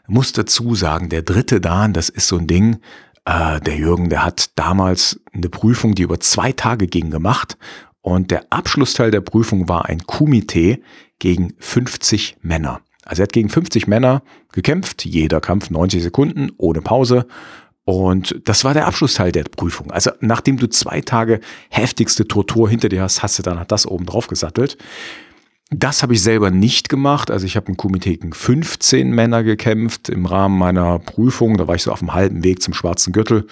[0.08, 2.78] muss dazu sagen, der dritte Dan, das ist so ein Ding,
[3.26, 7.58] äh, der Jürgen, der hat damals eine Prüfung, die über zwei Tage ging, gemacht
[8.02, 10.80] und der Abschlussteil der Prüfung war ein Kumite
[11.20, 12.82] gegen 50 Männer.
[13.04, 17.28] Also er hat gegen 50 Männer gekämpft, jeder Kampf 90 Sekunden ohne Pause
[17.90, 19.92] und das war der Abschlussteil der Prüfung.
[19.92, 21.40] Also nachdem du zwei Tage
[21.70, 24.78] heftigste Tortur hinter dir hast, hast du dann das oben drauf gesattelt.
[25.70, 27.30] Das habe ich selber nicht gemacht.
[27.30, 31.58] Also ich habe im Komitee gegen 15 Männer gekämpft im Rahmen meiner Prüfung.
[31.58, 33.48] Da war ich so auf dem halben Weg zum schwarzen Gürtel.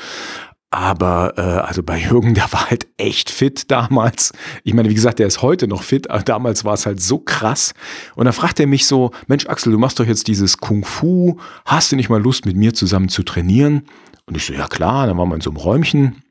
[0.72, 4.34] Aber äh, also bei Jürgen, der war halt echt fit damals.
[4.64, 7.20] Ich meine, wie gesagt, der ist heute noch fit, aber damals war es halt so
[7.20, 7.74] krass.
[8.16, 11.38] Und da fragt er mich so, Mensch Axel, du machst doch jetzt dieses Kung Fu,
[11.66, 13.84] hast du nicht mal Lust mit mir zusammen zu trainieren?
[14.26, 16.24] Und ich so, ja klar, dann waren wir in so einem Räumchen,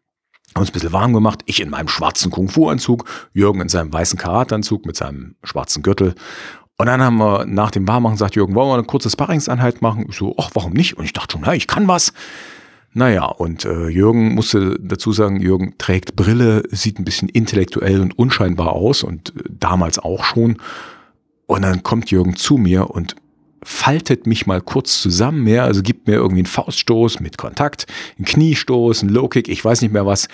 [0.60, 1.42] uns ein bisschen warm gemacht.
[1.46, 6.14] Ich in meinem schwarzen Kung-Fu-Anzug, Jürgen in seinem weißen Karateanzug mit seinem schwarzen Gürtel.
[6.76, 10.06] Und dann haben wir nach dem Warmmachen gesagt, Jürgen, wollen wir eine kurze Sparringseinheit machen?
[10.08, 10.96] Ich so, ach, warum nicht?
[10.96, 12.12] Und ich dachte schon, na, ich kann was.
[12.92, 18.16] Naja, und äh, Jürgen musste dazu sagen, Jürgen trägt Brille, sieht ein bisschen intellektuell und
[18.16, 20.58] unscheinbar aus und äh, damals auch schon.
[21.46, 23.16] Und dann kommt Jürgen zu mir und
[23.64, 28.24] faltet mich mal kurz zusammen, ja, also gibt mir irgendwie einen Fauststoß mit Kontakt, einen
[28.24, 30.28] Kniestoß, einen Low-Kick, ich weiß nicht mehr was,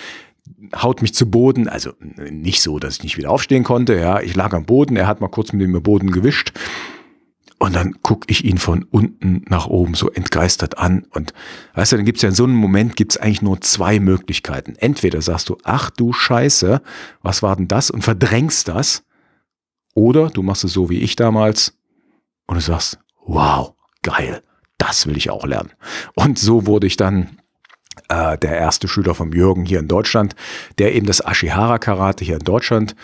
[0.77, 1.93] haut mich zu Boden, also
[2.31, 5.21] nicht so, dass ich nicht wieder aufstehen konnte, ja, ich lag am Boden, er hat
[5.21, 6.53] mal kurz mit dem Boden gewischt
[7.61, 11.35] und dann guck ich ihn von unten nach oben so entgeistert an und
[11.75, 14.77] weißt du, dann gibt's ja in so einem Moment gibt's eigentlich nur zwei Möglichkeiten.
[14.77, 16.81] Entweder sagst du, ach du Scheiße,
[17.23, 19.05] was war denn das und verdrängst das
[19.95, 21.77] oder du machst es so wie ich damals
[22.47, 24.43] und du sagst, wow, geil,
[24.79, 25.73] das will ich auch lernen.
[26.15, 27.39] Und so wurde ich dann
[28.09, 30.35] äh, der erste Schüler vom Jürgen hier in Deutschland,
[30.79, 32.97] der eben das Ashihara Karate hier in Deutschland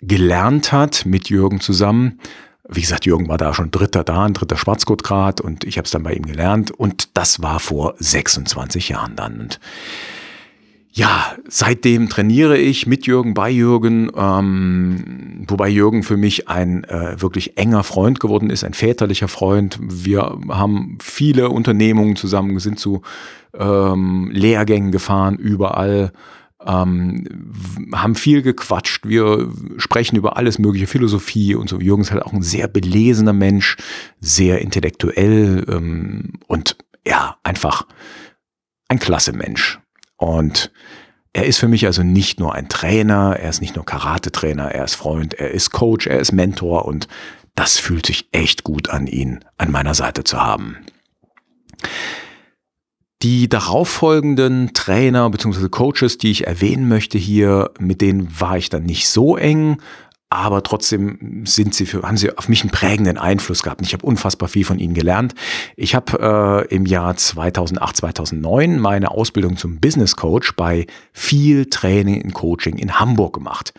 [0.00, 2.20] gelernt hat mit Jürgen zusammen.
[2.68, 5.90] Wie gesagt, Jürgen war da schon dritter da, ein dritter Schwarzgurtgrad und ich habe es
[5.90, 9.40] dann bei ihm gelernt und das war vor 26 Jahren dann.
[9.40, 9.60] Und
[10.96, 17.20] ja, seitdem trainiere ich mit Jürgen, bei Jürgen, ähm, wobei Jürgen für mich ein äh,
[17.20, 19.76] wirklich enger Freund geworden ist, ein väterlicher Freund.
[19.82, 23.02] Wir haben viele Unternehmungen zusammen, sind zu
[23.58, 26.12] ähm, Lehrgängen gefahren, überall,
[26.64, 29.04] ähm, haben viel gequatscht.
[29.04, 31.80] Wir sprechen über alles mögliche, Philosophie und so.
[31.80, 33.76] Jürgen ist halt auch ein sehr belesener Mensch,
[34.20, 37.84] sehr intellektuell ähm, und ja, einfach
[38.86, 39.80] ein klasse Mensch.
[40.16, 40.70] Und
[41.32, 44.84] er ist für mich also nicht nur ein Trainer, er ist nicht nur Karate-Trainer, er
[44.84, 47.08] ist Freund, er ist Coach, er ist Mentor und
[47.56, 50.78] das fühlt sich echt gut an, ihn an meiner Seite zu haben.
[53.22, 55.68] Die darauffolgenden Trainer bzw.
[55.70, 59.78] Coaches, die ich erwähnen möchte hier, mit denen war ich dann nicht so eng,
[60.34, 63.80] aber trotzdem sind sie für, haben sie auf mich einen prägenden Einfluss gehabt.
[63.82, 65.34] Ich habe unfassbar viel von ihnen gelernt.
[65.76, 72.22] Ich habe äh, im Jahr 2008, 2009 meine Ausbildung zum Business Coach bei viel Training
[72.22, 73.72] und Coaching in Hamburg gemacht.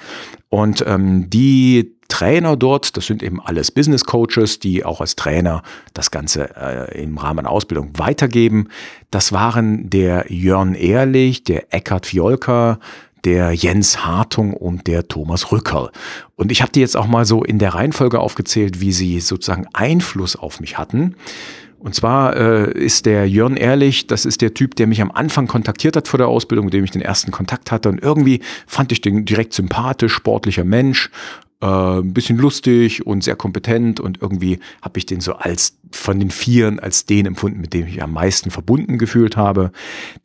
[0.49, 5.61] Und ähm, die Trainer dort, das sind eben alles Business Coaches, die auch als Trainer
[5.93, 8.69] das Ganze äh, im Rahmen einer Ausbildung weitergeben.
[9.11, 12.79] Das waren der Jörn Ehrlich, der Eckhard Fiolka,
[13.25, 15.91] der Jens Hartung und der Thomas Rückerl.
[16.35, 19.67] Und ich habe die jetzt auch mal so in der Reihenfolge aufgezählt, wie sie sozusagen
[19.73, 21.15] Einfluss auf mich hatten.
[21.85, 25.45] Und zwar äh, ist der Jörn Ehrlich, das ist der Typ, der mich am Anfang
[25.45, 27.89] kontaktiert hat vor der Ausbildung, mit dem ich den ersten Kontakt hatte.
[27.89, 31.11] Und irgendwie fand ich den direkt sympathisch, sportlicher Mensch,
[31.65, 36.19] äh, ein bisschen lustig und sehr kompetent und irgendwie habe ich den so als von
[36.19, 39.71] den Vieren als den empfunden, mit dem ich am meisten verbunden gefühlt habe.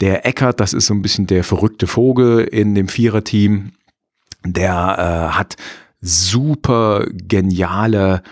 [0.00, 3.72] Der Eckert, das ist so ein bisschen der verrückte Vogel in dem Viererteam.
[4.44, 5.56] Der äh, hat
[6.00, 8.22] super geniale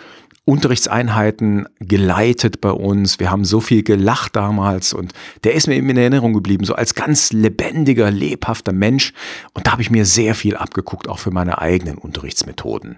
[0.49, 3.21] Unterrichtseinheiten geleitet bei uns.
[3.21, 5.13] Wir haben so viel gelacht damals und
[5.45, 9.13] der ist mir eben in Erinnerung geblieben, so als ganz lebendiger, lebhafter Mensch.
[9.53, 12.97] Und da habe ich mir sehr viel abgeguckt, auch für meine eigenen Unterrichtsmethoden.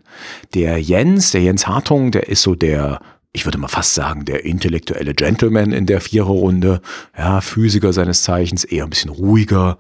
[0.55, 3.01] Der Jens, der Jens Hartung, der ist so der
[3.33, 6.81] ich würde mal fast sagen, der intellektuelle Gentleman in der Viererrunde,
[7.17, 9.79] ja, Physiker seines Zeichens, eher ein bisschen ruhiger,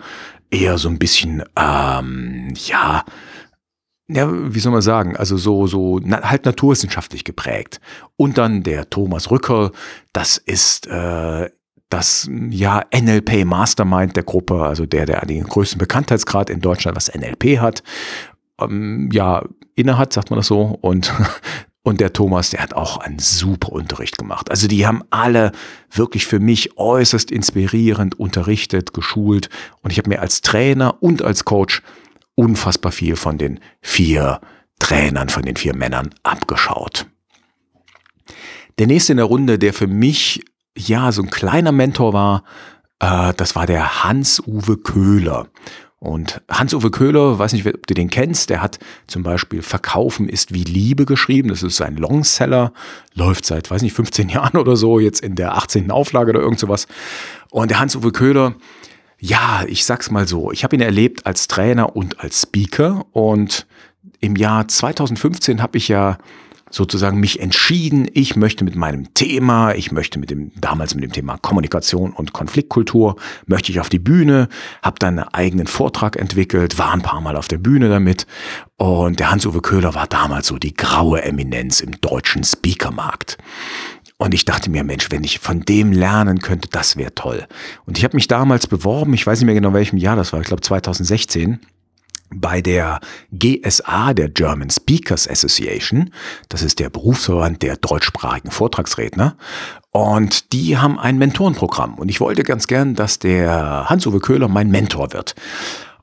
[0.52, 3.04] eher so ein bisschen, ähm, ja,
[4.14, 7.81] ja, wie soll man sagen, also so, so na, halt naturwissenschaftlich geprägt.
[8.16, 9.73] Und dann der Thomas Rücker,
[10.12, 11.51] das ist äh,
[11.88, 17.12] das ja NLP Mastermind der Gruppe, also der, der den größten Bekanntheitsgrad in Deutschland, was
[17.12, 17.83] NLP hat,
[18.61, 19.42] ähm, ja,
[19.75, 20.79] innehat, sagt man das so.
[20.81, 21.12] Und
[21.83, 24.51] und der Thomas, der hat auch einen super Unterricht gemacht.
[24.51, 25.53] Also die haben alle
[25.90, 29.49] wirklich für mich äußerst inspirierend unterrichtet, geschult.
[29.83, 31.83] Und ich habe mir als Trainer und als Coach
[32.35, 34.40] unfassbar viel von den vier
[34.79, 37.07] Trainern, von den vier Männern abgeschaut.
[38.79, 40.43] Der nächste in der Runde, der für mich
[40.77, 42.45] ja so ein kleiner Mentor war,
[42.99, 45.49] äh, das war der Hans-Uwe Köhler.
[45.99, 50.55] Und Hans-Uwe Köhler, weiß nicht, ob du den kennst, der hat zum Beispiel Verkaufen ist
[50.55, 51.51] wie Liebe geschrieben.
[51.51, 52.73] Das ist sein Longseller,
[53.12, 55.90] läuft seit, weiß nicht, 15 Jahren oder so, jetzt in der 18.
[55.90, 56.87] Auflage oder irgend sowas.
[57.51, 58.55] Und der Hans-Uwe Köhler,
[59.20, 63.66] ja, ich sag's mal so, ich habe ihn erlebt als Trainer und als Speaker und
[64.20, 66.18] im Jahr 2015 habe ich ja
[66.70, 71.12] sozusagen mich entschieden, ich möchte mit meinem Thema, ich möchte mit dem damals mit dem
[71.12, 74.48] Thema Kommunikation und Konfliktkultur, möchte ich auf die Bühne,
[74.83, 78.26] habe dann einen eigenen Vortrag entwickelt, war ein paar Mal auf der Bühne damit
[78.76, 83.37] und der Hans-Uwe Köhler war damals so die graue Eminenz im deutschen Speakermarkt.
[84.20, 87.46] Und ich dachte mir, Mensch, wenn ich von dem lernen könnte, das wäre toll.
[87.87, 90.42] Und ich habe mich damals beworben, ich weiß nicht mehr genau welchem Jahr das war,
[90.42, 91.59] ich glaube 2016
[92.28, 93.00] bei der
[93.33, 96.12] GSA, der German Speakers Association.
[96.50, 99.38] Das ist der Berufsverband der deutschsprachigen Vortragsredner.
[99.90, 101.94] Und die haben ein Mentorenprogramm.
[101.94, 105.35] Und ich wollte ganz gern, dass der Hans-Uwe Köhler mein Mentor wird.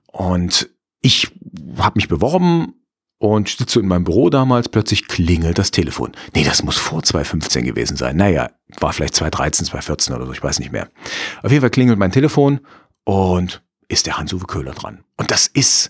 [0.07, 1.31] Und ich
[1.77, 2.73] habe mich beworben
[3.19, 6.11] und sitze in meinem Büro damals, plötzlich klingelt das Telefon.
[6.35, 8.15] Nee, das muss vor 2015 gewesen sein.
[8.15, 10.89] Naja, war vielleicht 2013, 2014 oder so, ich weiß nicht mehr.
[11.41, 12.59] Auf jeden Fall klingelt mein Telefon
[13.03, 15.03] und ist der Hans-Uwe Köhler dran.
[15.15, 15.89] Und das ist,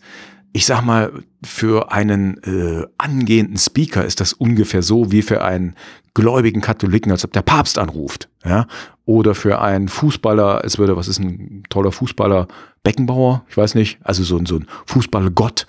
[0.53, 1.11] ich sag mal,
[1.43, 5.75] für einen äh, angehenden Speaker ist das ungefähr so wie für einen
[6.13, 8.29] gläubigen Katholiken, als ob der Papst anruft.
[8.47, 8.67] Ja?
[9.05, 12.47] Oder für einen Fußballer, es würde, was ist ein toller Fußballer,
[12.83, 15.65] Beckenbauer, ich weiß nicht, also so, ein so ein Fußballgott,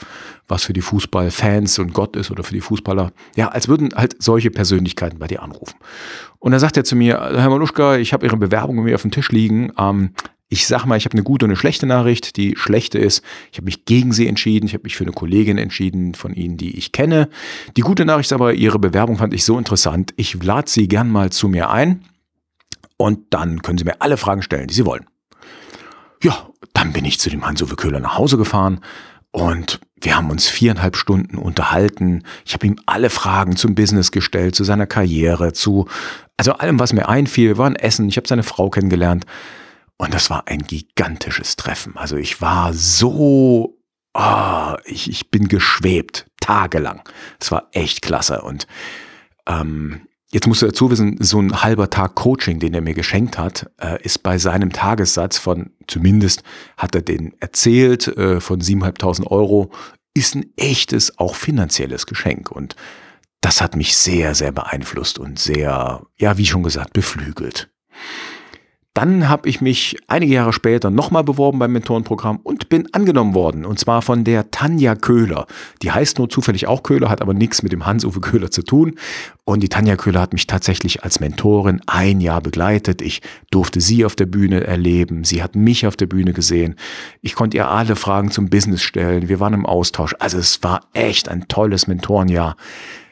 [0.49, 3.13] was für die Fußballfans und Gott ist oder für die Fußballer.
[3.37, 5.75] Ja, als würden halt solche Persönlichkeiten bei dir anrufen.
[6.39, 9.03] Und dann sagt er zu mir, Herr Maluschka, ich habe Ihre Bewerbung bei mir auf
[9.03, 9.73] dem Tisch liegen.
[9.79, 10.11] Ähm,
[10.49, 12.37] ich sag mal, ich habe eine gute und eine schlechte Nachricht.
[12.37, 14.67] Die schlechte ist, ich habe mich gegen sie entschieden.
[14.67, 17.29] Ich habe mich für eine Kollegin entschieden von Ihnen, die ich kenne.
[17.77, 20.15] Die gute Nachricht ist aber, Ihre Bewerbung fand ich so interessant.
[20.17, 22.03] Ich lade Sie gern mal zu mir ein
[22.99, 25.07] und dann können Sie mir alle Fragen stellen, die Sie wollen.
[26.23, 28.81] Ja, dann bin ich zu dem Hans-Uwe Köhler nach Hause gefahren
[29.31, 32.25] und wir haben uns viereinhalb Stunden unterhalten.
[32.45, 35.87] Ich habe ihm alle Fragen zum Business gestellt, zu seiner Karriere, zu
[36.37, 37.49] also allem, was mir einfiel.
[37.49, 39.27] Wir waren essen, ich habe seine Frau kennengelernt.
[39.97, 41.97] Und das war ein gigantisches Treffen.
[41.97, 43.77] Also ich war so,
[44.15, 47.03] oh, ich, ich bin geschwebt, tagelang.
[47.41, 48.43] Es war echt klasse.
[48.43, 48.69] Und
[49.47, 53.39] ähm, jetzt musst du dazu wissen, so ein halber Tag Coaching, den er mir geschenkt
[53.39, 56.43] hat, äh, ist bei seinem Tagessatz von, zumindest
[56.77, 59.71] hat er den erzählt, äh, von 7.500 Euro,
[60.15, 62.51] ist ein echtes, auch finanzielles Geschenk.
[62.51, 62.77] Und
[63.41, 67.71] das hat mich sehr, sehr beeinflusst und sehr, ja, wie schon gesagt, beflügelt.
[68.99, 73.65] Dann habe ich mich einige Jahre später nochmal beworben beim Mentorenprogramm und bin angenommen worden.
[73.65, 75.47] Und zwar von der Tanja Köhler.
[75.83, 78.97] Die heißt nur zufällig auch Köhler, hat aber nichts mit dem Hans-Uwe Köhler zu tun.
[79.45, 83.01] Und die Tanja Köhler hat mich tatsächlich als Mentorin ein Jahr begleitet.
[83.01, 85.23] Ich durfte sie auf der Bühne erleben.
[85.23, 86.75] Sie hat mich auf der Bühne gesehen.
[87.23, 89.29] Ich konnte ihr alle Fragen zum Business stellen.
[89.29, 90.17] Wir waren im Austausch.
[90.19, 92.57] Also es war echt ein tolles Mentorenjahr.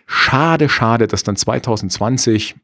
[0.08, 2.56] Schade, schade, dass dann 2020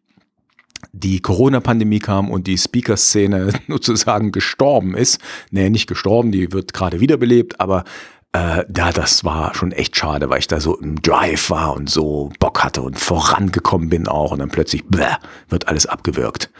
[0.92, 5.20] die Corona-Pandemie kam und die Speaker-Szene sozusagen gestorben ist.
[5.50, 7.84] Nee, nicht gestorben, die wird gerade wiederbelebt, aber
[8.32, 11.90] äh, da, das war schon echt schade, weil ich da so im Drive war und
[11.90, 15.16] so Bock hatte und vorangekommen bin auch und dann plötzlich bläh,
[15.48, 16.50] wird alles abgewürgt.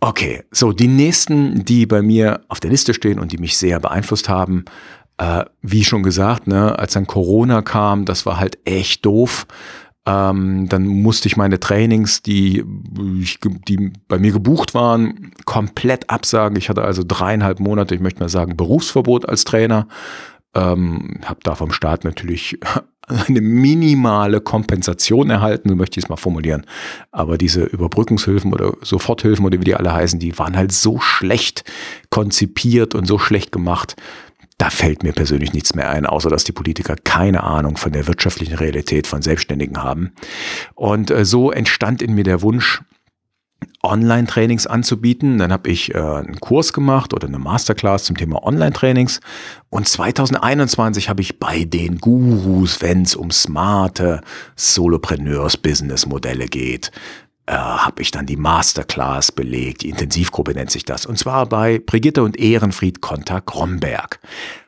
[0.00, 3.80] Okay, so die nächsten, die bei mir auf der Liste stehen und die mich sehr
[3.80, 4.64] beeinflusst haben,
[5.18, 9.46] äh, wie schon gesagt, ne, als dann Corona kam, das war halt echt doof.
[10.06, 16.56] Ähm, dann musste ich meine Trainings, die, die bei mir gebucht waren, komplett absagen.
[16.56, 19.88] Ich hatte also dreieinhalb Monate, ich möchte mal sagen, Berufsverbot als Trainer.
[20.54, 22.58] Ähm, habe da vom Staat natürlich
[23.06, 26.66] eine minimale Kompensation erhalten, so möchte ich es mal formulieren.
[27.12, 31.64] Aber diese Überbrückungshilfen oder Soforthilfen oder wie die alle heißen, die waren halt so schlecht
[32.08, 33.96] konzipiert und so schlecht gemacht,
[34.60, 38.06] da fällt mir persönlich nichts mehr ein, außer dass die Politiker keine Ahnung von der
[38.06, 40.12] wirtschaftlichen Realität von Selbstständigen haben.
[40.74, 42.82] Und äh, so entstand in mir der Wunsch,
[43.82, 45.38] Online-Trainings anzubieten.
[45.38, 49.20] Dann habe ich äh, einen Kurs gemacht oder eine Masterclass zum Thema Online-Trainings.
[49.70, 54.20] Und 2021 habe ich bei den Gurus, wenn es um smarte
[54.56, 56.90] Solopreneurs-Business-Modelle geht,
[57.50, 59.82] äh, habe ich dann die Masterclass belegt.
[59.82, 61.04] Die Intensivgruppe nennt sich das.
[61.04, 64.20] Und zwar bei Brigitte und Ehrenfried Konter-Gromberg.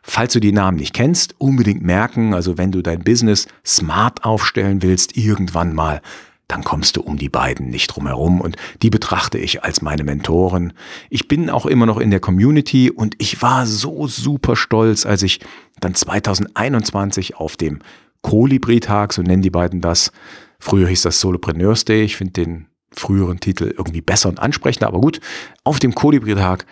[0.02, 2.34] Falls du die Namen nicht kennst, unbedingt merken.
[2.34, 6.02] Also wenn du dein Business smart aufstellen willst, irgendwann mal,
[6.48, 10.02] dann kommst du um die beiden nicht drum herum und die betrachte ich als meine
[10.02, 10.72] Mentoren.
[11.08, 15.22] Ich bin auch immer noch in der Community und ich war so super stolz, als
[15.22, 15.38] ich
[15.78, 17.78] dann 2021 auf dem
[18.22, 20.10] Kolibri-Tag, so nennen die beiden das,
[20.58, 25.00] früher hieß das Solopreneurs Day, ich finde den früheren Titel irgendwie besser und ansprechender, aber
[25.00, 25.20] gut,
[25.64, 26.66] auf dem Kolibri-Tag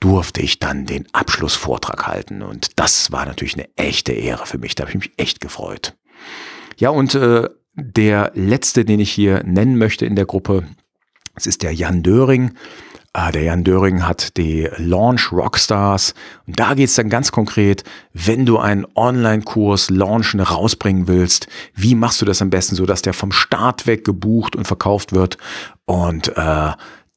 [0.00, 4.74] durfte ich dann den Abschlussvortrag halten und das war natürlich eine echte Ehre für mich,
[4.74, 5.96] da habe ich mich echt gefreut.
[6.76, 10.64] Ja, und äh, der letzte, den ich hier nennen möchte in der Gruppe,
[11.34, 12.54] das ist der Jan Döring.
[13.14, 16.14] Ah, der Jan Döring hat die Launch Rockstars.
[16.46, 21.94] Und da geht es dann ganz konkret, wenn du einen Online-Kurs launchen, rausbringen willst, wie
[21.94, 25.38] machst du das am besten, so dass der vom Start weg gebucht und verkauft wird?
[25.86, 26.72] Und äh,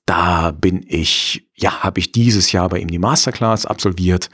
[0.05, 4.29] da bin ich, ja, habe ich dieses Jahr bei ihm die Masterclass absolviert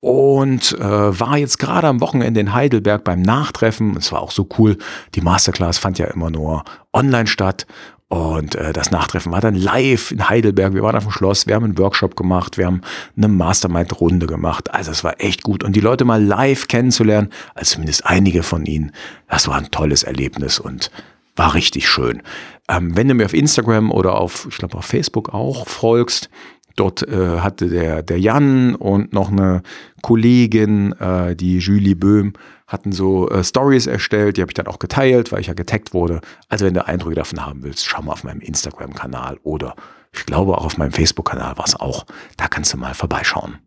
[0.00, 3.96] und äh, war jetzt gerade am Wochenende in Heidelberg beim Nachtreffen.
[3.96, 4.78] Es war auch so cool.
[5.14, 7.66] Die Masterclass fand ja immer nur online statt.
[8.10, 10.74] Und äh, das Nachtreffen war dann live in Heidelberg.
[10.74, 12.80] Wir waren auf dem Schloss, wir haben einen Workshop gemacht, wir haben
[13.16, 14.74] eine Mastermind-Runde gemacht.
[14.74, 15.62] Also es war echt gut.
[15.62, 18.90] Und die Leute mal live kennenzulernen, also zumindest einige von ihnen,
[19.28, 20.90] das war ein tolles Erlebnis und
[21.36, 22.20] war richtig schön.
[22.68, 26.30] Ähm, wenn du mir auf Instagram oder auf, ich glaube auf Facebook auch folgst,
[26.76, 29.62] Dort äh, hatte der, der Jan und noch eine
[30.02, 32.32] Kollegin, äh, die Julie Böhm,
[32.66, 35.92] hatten so äh, Stories erstellt, die habe ich dann auch geteilt, weil ich ja getaggt
[35.92, 36.20] wurde.
[36.48, 39.74] Also wenn du Eindrücke davon haben willst, schau mal auf meinem Instagram-Kanal oder
[40.12, 42.06] ich glaube auch auf meinem Facebook-Kanal war es auch.
[42.36, 43.58] Da kannst du mal vorbeischauen.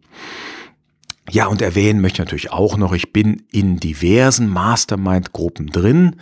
[1.30, 6.18] Ja, und erwähnen möchte ich natürlich auch noch, ich bin in diversen Mastermind-Gruppen drin.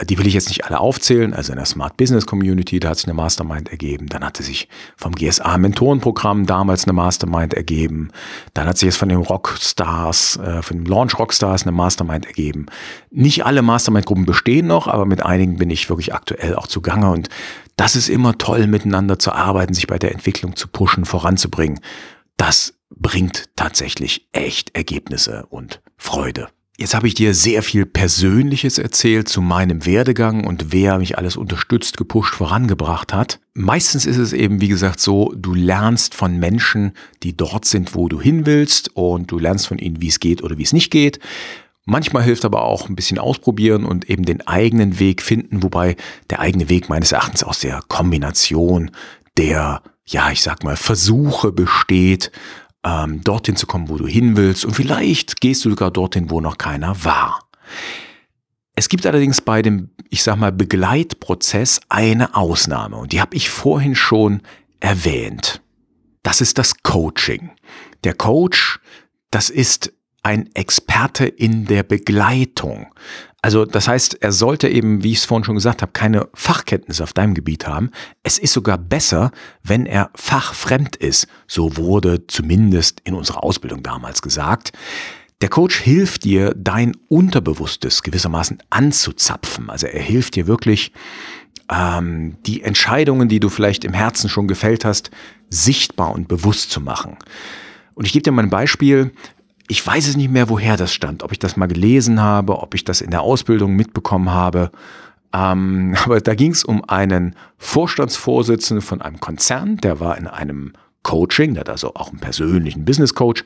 [0.00, 1.34] Die will ich jetzt nicht alle aufzählen.
[1.34, 4.06] Also in der Smart Business Community, da hat sich eine Mastermind ergeben.
[4.08, 8.10] Dann hatte sich vom GSA Mentorenprogramm damals eine Mastermind ergeben.
[8.54, 12.66] Dann hat sich jetzt von den Rockstars, äh, von den Launch Rockstars eine Mastermind ergeben.
[13.10, 17.10] Nicht alle Mastermind-Gruppen bestehen noch, aber mit einigen bin ich wirklich aktuell auch zugange.
[17.10, 17.28] Und
[17.76, 21.80] das ist immer toll, miteinander zu arbeiten, sich bei der Entwicklung zu pushen, voranzubringen.
[22.36, 26.48] Das bringt tatsächlich echt Ergebnisse und Freude.
[26.82, 31.36] Jetzt habe ich dir sehr viel Persönliches erzählt zu meinem Werdegang und wer mich alles
[31.36, 33.38] unterstützt, gepusht, vorangebracht hat.
[33.54, 38.08] Meistens ist es eben, wie gesagt, so, du lernst von Menschen, die dort sind, wo
[38.08, 40.90] du hin willst und du lernst von ihnen, wie es geht oder wie es nicht
[40.90, 41.20] geht.
[41.84, 45.94] Manchmal hilft aber auch ein bisschen ausprobieren und eben den eigenen Weg finden, wobei
[46.30, 48.90] der eigene Weg meines Erachtens aus der Kombination
[49.36, 52.32] der, ja, ich sag mal, Versuche besteht,
[52.84, 54.64] ähm, dorthin zu kommen, wo du hin willst.
[54.64, 57.48] Und vielleicht gehst du sogar dorthin, wo noch keiner war.
[58.74, 62.96] Es gibt allerdings bei dem, ich sag mal, Begleitprozess eine Ausnahme.
[62.96, 64.42] Und die habe ich vorhin schon
[64.80, 65.62] erwähnt.
[66.22, 67.50] Das ist das Coaching.
[68.04, 68.80] Der Coach,
[69.30, 69.92] das ist
[70.22, 72.92] ein Experte in der Begleitung.
[73.44, 77.02] Also das heißt, er sollte eben, wie ich es vorhin schon gesagt habe, keine Fachkenntnisse
[77.02, 77.90] auf deinem Gebiet haben.
[78.22, 79.32] Es ist sogar besser,
[79.64, 81.26] wenn er fachfremd ist.
[81.48, 84.72] So wurde zumindest in unserer Ausbildung damals gesagt.
[85.40, 89.70] Der Coach hilft dir, dein Unterbewusstes gewissermaßen anzuzapfen.
[89.70, 90.92] Also er hilft dir wirklich,
[91.68, 95.10] ähm, die Entscheidungen, die du vielleicht im Herzen schon gefällt hast,
[95.50, 97.16] sichtbar und bewusst zu machen.
[97.94, 99.10] Und ich gebe dir mal ein Beispiel
[99.72, 102.74] ich weiß es nicht mehr, woher das stand, ob ich das mal gelesen habe, ob
[102.74, 104.70] ich das in der Ausbildung mitbekommen habe.
[105.32, 110.74] Ähm, aber da ging es um einen Vorstandsvorsitzenden von einem Konzern, der war in einem
[111.02, 113.44] Coaching, der hat also auch einen persönlichen Business Coach.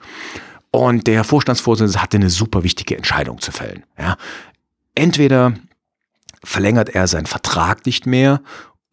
[0.72, 3.84] Und der Vorstandsvorsitzende hatte eine super wichtige Entscheidung zu fällen.
[3.96, 4.16] Ja.
[4.96, 5.54] Entweder
[6.42, 8.40] verlängert er seinen Vertrag nicht mehr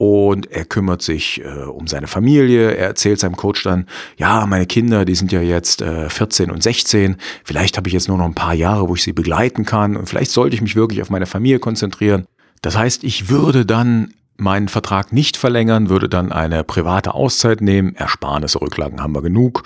[0.03, 2.71] und er kümmert sich äh, um seine Familie.
[2.71, 3.87] Er erzählt seinem Coach dann,
[4.17, 7.15] ja, meine Kinder, die sind ja jetzt äh, 14 und 16.
[7.45, 9.95] Vielleicht habe ich jetzt nur noch ein paar Jahre, wo ich sie begleiten kann.
[9.95, 12.25] Und vielleicht sollte ich mich wirklich auf meine Familie konzentrieren.
[12.61, 17.95] Das heißt, ich würde dann meinen Vertrag nicht verlängern, würde dann eine private Auszeit nehmen.
[17.95, 19.63] Ersparnisse, Rücklagen haben wir genug.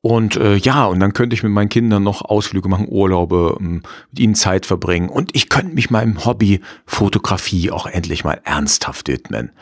[0.00, 3.82] Und äh, ja, und dann könnte ich mit meinen Kindern noch Ausflüge machen, Urlaube, ähm,
[4.10, 5.08] mit ihnen Zeit verbringen.
[5.08, 9.52] Und ich könnte mich meinem Hobby Fotografie auch endlich mal ernsthaft widmen.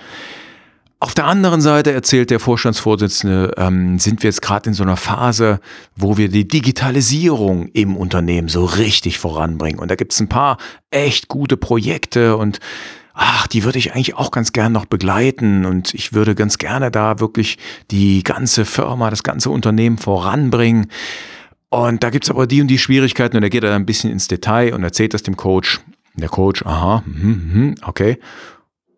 [1.03, 4.99] Auf der anderen Seite erzählt der Vorstandsvorsitzende, ähm, sind wir jetzt gerade in so einer
[4.99, 5.61] Phase,
[5.97, 9.81] wo wir die Digitalisierung im Unternehmen so richtig voranbringen.
[9.81, 10.59] Und da gibt es ein paar
[10.91, 12.61] echt gute Projekte und
[13.23, 16.91] ach, die würde ich eigentlich auch ganz gern noch begleiten und ich würde ganz gerne
[16.91, 17.59] da wirklich
[17.91, 20.91] die ganze Firma, das ganze Unternehmen voranbringen.
[21.69, 24.27] Und da gibt's aber die und die Schwierigkeiten und er geht da ein bisschen ins
[24.27, 25.81] Detail und erzählt das dem Coach.
[26.15, 28.19] Der Coach, aha, mh, mh, okay.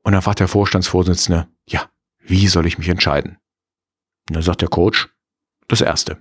[0.04, 1.82] Und dann fragt der Vorstandsvorsitzende, ja,
[2.20, 3.38] wie soll ich mich entscheiden?
[4.28, 5.08] Und dann sagt der Coach,
[5.66, 6.14] das Erste.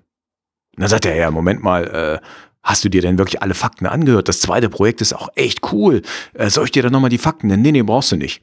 [0.76, 2.28] Und dann sagt er, ja, Moment mal, äh,
[2.64, 4.28] hast du dir denn wirklich alle Fakten angehört?
[4.28, 6.02] Das zweite Projekt ist auch echt cool.
[6.34, 7.64] Äh, soll ich dir dann nochmal die Fakten nennen?
[7.64, 8.42] Nee, nee, brauchst du nicht.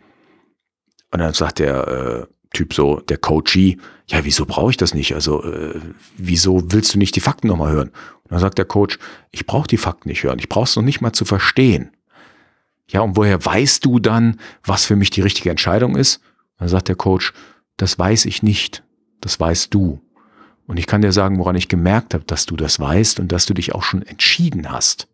[1.11, 3.77] Und dann sagt der äh, Typ so, der Coachee,
[4.09, 5.15] ja, wieso brauche ich das nicht?
[5.15, 5.81] Also, äh,
[6.17, 7.89] wieso willst du nicht die Fakten nochmal hören?
[7.89, 8.99] Und dann sagt der Coach,
[9.31, 11.91] ich brauche die Fakten nicht hören, ich brauche es noch nicht mal zu verstehen.
[12.91, 16.17] Ja, und woher weißt du dann, was für mich die richtige Entscheidung ist?
[16.17, 17.35] Und dann sagt der Coach,
[17.77, 18.83] das weiß ich nicht,
[19.21, 20.01] das weißt du.
[20.69, 23.47] Und ich kann dir sagen, woran ich gemerkt habe, dass du das weißt und dass
[23.47, 25.09] du dich auch schon entschieden hast.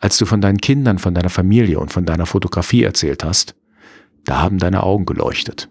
[0.00, 3.54] Als du von deinen Kindern, von deiner Familie und von deiner Fotografie erzählt hast,
[4.24, 5.68] da haben deine Augen geleuchtet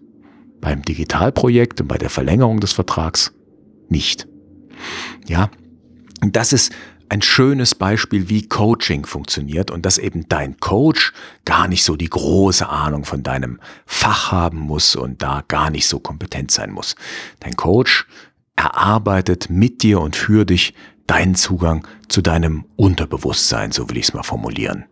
[0.60, 3.32] beim Digitalprojekt und bei der Verlängerung des Vertrags
[3.88, 4.28] nicht.
[5.26, 5.50] Ja,
[6.20, 6.72] und das ist
[7.08, 11.12] ein schönes Beispiel, wie Coaching funktioniert und dass eben dein Coach
[11.46, 15.88] gar nicht so die große Ahnung von deinem Fach haben muss und da gar nicht
[15.88, 16.96] so kompetent sein muss.
[17.40, 18.06] Dein Coach
[18.58, 20.74] erarbeitet mit dir und für dich
[21.06, 24.84] deinen Zugang zu deinem Unterbewusstsein, so will ich es mal formulieren.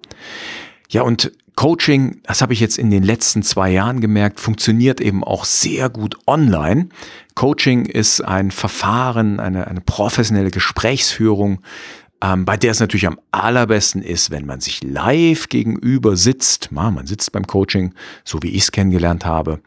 [0.89, 5.25] Ja, und Coaching, das habe ich jetzt in den letzten zwei Jahren gemerkt, funktioniert eben
[5.25, 6.91] auch sehr gut online.
[7.35, 11.61] Coaching ist ein Verfahren, eine, eine professionelle Gesprächsführung,
[12.23, 16.71] ähm, bei der es natürlich am allerbesten ist, wenn man sich live gegenüber sitzt.
[16.73, 17.95] Man sitzt beim Coaching,
[18.25, 19.61] so wie ich es kennengelernt habe.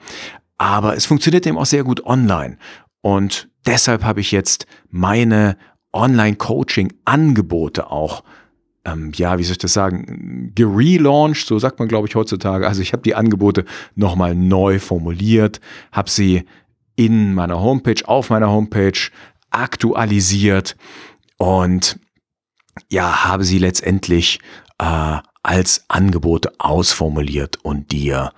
[0.58, 2.58] Aber es funktioniert eben auch sehr gut online.
[3.02, 5.58] Und deshalb habe ich jetzt meine
[5.94, 8.24] Online-Coaching-Angebote auch
[8.86, 12.68] ähm, ja, wie soll ich das sagen, gerelauncht, so sagt man, glaube ich, heutzutage.
[12.68, 15.60] Also ich habe die Angebote nochmal neu formuliert,
[15.92, 16.46] habe sie
[16.96, 19.00] in meiner Homepage, auf meiner Homepage
[19.52, 20.76] aktualisiert
[21.38, 22.00] und
[22.90, 24.40] ja, habe sie letztendlich
[24.80, 28.32] äh, als Angebote ausformuliert und dir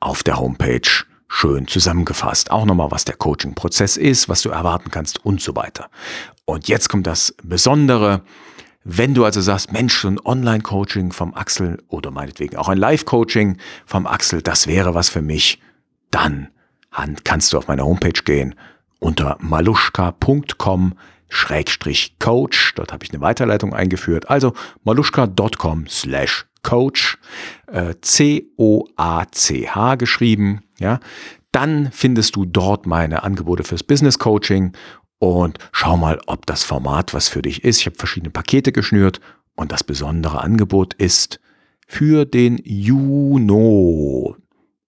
[0.00, 0.88] auf der Homepage
[1.28, 2.50] schön zusammengefasst.
[2.50, 5.90] Auch nochmal, was der Coaching-Prozess ist, was du erwarten kannst und so weiter.
[6.44, 8.22] Und jetzt kommt das Besondere.
[8.82, 14.06] Wenn du also sagst, Mensch, ein Online-Coaching vom Axel oder meinetwegen auch ein Live-Coaching vom
[14.06, 15.60] Axel, das wäre was für mich,
[16.10, 16.48] dann
[17.22, 18.54] kannst du auf meine Homepage gehen
[18.98, 20.94] unter maluschka.com
[21.28, 22.74] Schrägstrich Coach.
[22.74, 24.30] Dort habe ich eine Weiterleitung eingeführt.
[24.30, 24.54] Also
[24.84, 27.18] maluschka.com slash Coach,
[27.66, 30.62] äh, C-O-A-C-H geschrieben.
[30.78, 31.00] Ja,
[31.52, 34.72] dann findest du dort meine Angebote fürs Business Coaching
[35.18, 37.80] und schau mal, ob das Format was für dich ist.
[37.80, 39.20] Ich habe verschiedene Pakete geschnürt
[39.54, 41.40] und das besondere Angebot ist
[41.86, 44.36] für den Juno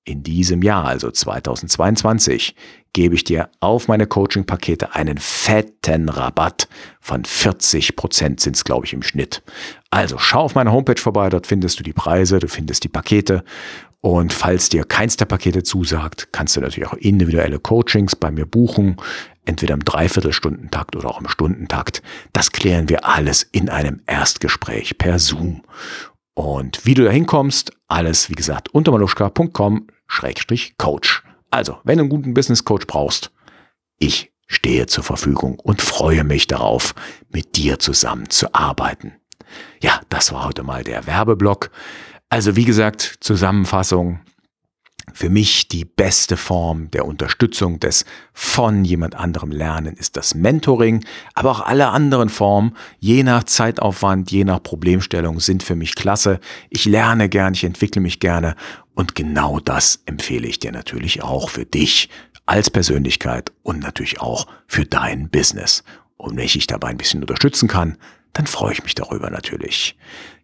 [0.04, 2.54] in diesem Jahr, also 2022,
[2.92, 6.68] gebe ich dir auf meine Coaching-Pakete einen fetten Rabatt
[7.00, 9.42] von 40 Prozent sind es, glaube ich, im Schnitt.
[9.90, 13.44] Also schau auf meine Homepage vorbei, dort findest du die Preise, du findest die Pakete
[14.00, 18.46] und falls dir keins der Pakete zusagt, kannst du natürlich auch individuelle Coachings bei mir
[18.46, 18.96] buchen,
[19.44, 22.02] entweder im Dreiviertelstundentakt oder auch im Stundentakt.
[22.32, 25.62] Das klären wir alles in einem Erstgespräch per Zoom.
[26.34, 31.22] Und wie du da hinkommst, alles wie gesagt unter maluschka.com-coach.
[31.50, 33.32] Also, wenn du einen guten Business Coach brauchst,
[33.98, 36.94] ich stehe zur Verfügung und freue mich darauf,
[37.28, 39.14] mit dir zusammen zu arbeiten.
[39.82, 41.70] Ja, das war heute mal der Werbeblock.
[42.28, 44.20] Also wie gesagt, Zusammenfassung.
[45.14, 51.04] Für mich die beste Form der Unterstützung des von jemand anderem Lernen ist das Mentoring,
[51.34, 56.40] aber auch alle anderen Formen, je nach Zeitaufwand, je nach Problemstellung, sind für mich klasse.
[56.68, 58.54] Ich lerne gern, ich entwickle mich gerne
[58.94, 62.08] und genau das empfehle ich dir natürlich auch für dich
[62.46, 65.84] als Persönlichkeit und natürlich auch für dein Business.
[66.16, 67.96] Und wenn ich dich dabei ein bisschen unterstützen kann,
[68.32, 69.96] dann freue ich mich darüber natürlich.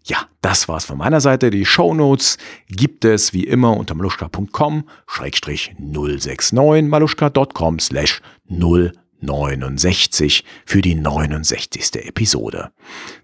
[0.05, 1.51] Ja, das war's von meiner Seite.
[1.51, 10.95] Die Show Notes gibt es wie immer unter maluschka.com 069 maluschka.com slash 069 für die
[10.95, 12.07] 69.
[12.07, 12.71] Episode.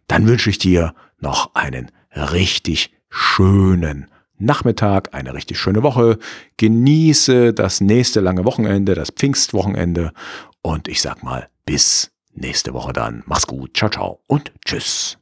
[0.08, 4.08] Dann wünsche ich dir noch einen richtig schönen
[4.38, 6.18] Nachmittag, eine richtig schöne Woche.
[6.56, 10.12] Genieße das nächste lange Wochenende, das Pfingstwochenende
[10.62, 13.22] und ich sag mal bis nächste Woche dann.
[13.26, 15.18] Mach's gut, ciao, ciao und tschüss.